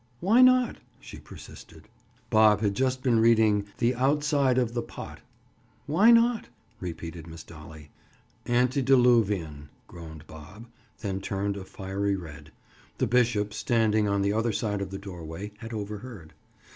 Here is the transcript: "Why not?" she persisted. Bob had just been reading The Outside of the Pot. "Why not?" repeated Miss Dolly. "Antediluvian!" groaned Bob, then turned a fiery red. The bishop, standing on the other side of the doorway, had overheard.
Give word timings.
"Why 0.19 0.41
not?" 0.41 0.77
she 0.99 1.19
persisted. 1.19 1.87
Bob 2.31 2.61
had 2.61 2.73
just 2.73 3.03
been 3.03 3.19
reading 3.19 3.67
The 3.77 3.93
Outside 3.93 4.57
of 4.57 4.73
the 4.73 4.81
Pot. 4.81 5.19
"Why 5.85 6.09
not?" 6.09 6.49
repeated 6.79 7.27
Miss 7.27 7.43
Dolly. 7.43 7.91
"Antediluvian!" 8.47 9.69
groaned 9.87 10.25
Bob, 10.25 10.65
then 11.01 11.21
turned 11.21 11.55
a 11.55 11.63
fiery 11.65 12.15
red. 12.15 12.51
The 12.97 13.05
bishop, 13.05 13.53
standing 13.53 14.07
on 14.07 14.23
the 14.23 14.33
other 14.33 14.51
side 14.51 14.81
of 14.81 14.89
the 14.89 14.97
doorway, 14.97 15.51
had 15.59 15.71
overheard. 15.71 16.33